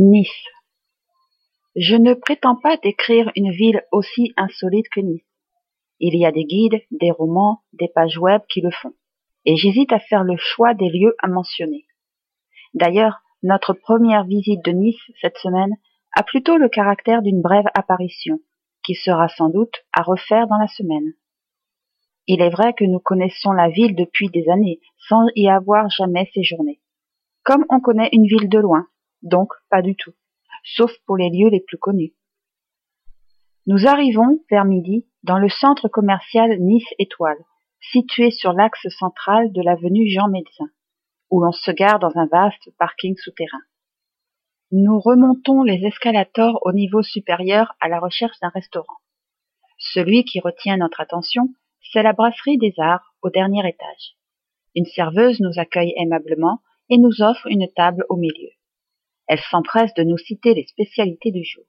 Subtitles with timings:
[0.00, 0.30] Nice.
[1.74, 5.26] Je ne prétends pas décrire une ville aussi insolite que Nice.
[5.98, 8.94] Il y a des guides, des romans, des pages web qui le font,
[9.44, 11.84] et j'hésite à faire le choix des lieux à mentionner.
[12.74, 15.74] D'ailleurs, notre première visite de Nice cette semaine
[16.14, 18.38] a plutôt le caractère d'une brève apparition,
[18.84, 21.14] qui sera sans doute à refaire dans la semaine.
[22.28, 24.78] Il est vrai que nous connaissons la ville depuis des années,
[25.08, 26.80] sans y avoir jamais séjourné.
[27.42, 28.86] Comme on connaît une ville de loin,
[29.22, 30.14] donc pas du tout,
[30.64, 32.14] sauf pour les lieux les plus connus.
[33.66, 37.44] Nous arrivons, vers midi, dans le centre commercial Nice Étoile,
[37.80, 40.70] situé sur l'axe central de l'avenue Jean Médecin,
[41.30, 43.60] où l'on se gare dans un vaste parking souterrain.
[44.70, 48.96] Nous remontons les escalators au niveau supérieur à la recherche d'un restaurant.
[49.78, 51.48] Celui qui retient notre attention,
[51.92, 54.16] c'est la brasserie des arts au dernier étage.
[54.74, 58.50] Une serveuse nous accueille aimablement et nous offre une table au milieu.
[59.28, 61.64] Elle s'empresse de nous citer les spécialités du jour.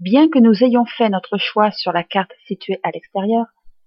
[0.00, 3.46] Bien que nous ayons fait notre choix sur la carte située à l'extérieur,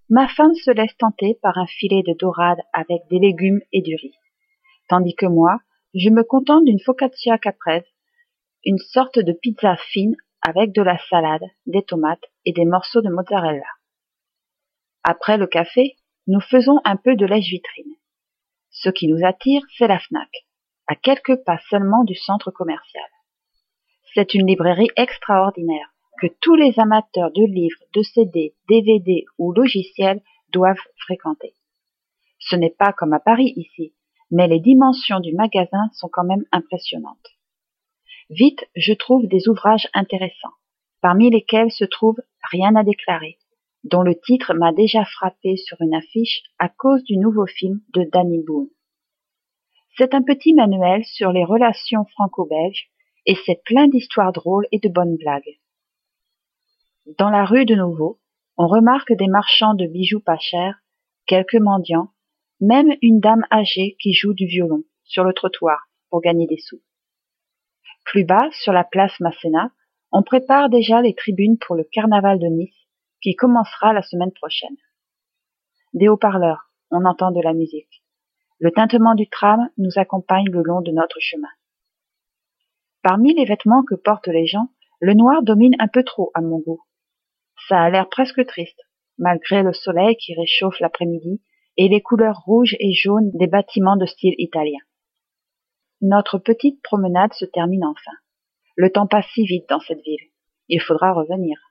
[0.09, 3.95] ma femme se laisse tenter par un filet de dorade avec des légumes et du
[3.95, 4.16] riz,
[4.89, 5.59] tandis que moi,
[5.94, 7.88] je me contente d'une focaccia caprese,
[8.64, 13.09] une sorte de pizza fine avec de la salade, des tomates et des morceaux de
[13.09, 13.64] mozzarella.
[15.04, 15.95] Après le café,
[16.28, 17.95] nous faisons un peu de lèche-vitrine.
[18.70, 20.30] Ce qui nous attire, c'est la FNAC,
[20.88, 23.10] à quelques pas seulement du centre commercial.
[24.14, 30.22] C'est une librairie extraordinaire que tous les amateurs de livres, de CD, DVD ou logiciels
[30.52, 31.54] doivent fréquenter.
[32.40, 33.94] Ce n'est pas comme à Paris ici,
[34.30, 37.28] mais les dimensions du magasin sont quand même impressionnantes.
[38.30, 40.54] Vite, je trouve des ouvrages intéressants,
[41.02, 42.18] parmi lesquels se trouve
[42.52, 43.38] Rien à déclarer,
[43.84, 48.04] dont le titre m'a déjà frappé sur une affiche à cause du nouveau film de
[48.12, 48.70] Danny Boone.
[49.97, 52.89] C'est un petit manuel sur les relations franco-belges
[53.25, 55.59] et c'est plein d'histoires drôles et de bonnes blagues.
[57.17, 58.20] Dans la rue de nouveau,
[58.58, 60.80] on remarque des marchands de bijoux pas chers,
[61.26, 62.11] quelques mendiants,
[62.60, 66.82] même une dame âgée qui joue du violon sur le trottoir pour gagner des sous.
[68.05, 69.71] Plus bas, sur la place Masséna,
[70.11, 72.87] on prépare déjà les tribunes pour le carnaval de Nice
[73.21, 74.76] qui commencera la semaine prochaine.
[75.93, 78.01] Des haut-parleurs, on entend de la musique.
[78.61, 81.48] Le tintement du tram nous accompagne le long de notre chemin.
[83.02, 86.60] Parmi les vêtements que portent les gens, le noir domine un peu trop à mon
[86.60, 86.83] goût.
[87.67, 88.80] Ça a l'air presque triste,
[89.17, 91.42] malgré le soleil qui réchauffe l'après-midi
[91.76, 94.80] et les couleurs rouges et jaunes des bâtiments de style italien.
[96.02, 98.16] Notre petite promenade se termine enfin.
[98.76, 100.30] Le temps passe si vite dans cette ville.
[100.67, 101.70] Il faudra revenir.